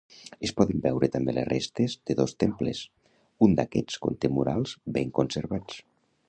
[0.47, 2.81] Es poden veure també les restes de dos temples;
[3.49, 5.79] un d'aquests conté murals ben conservats.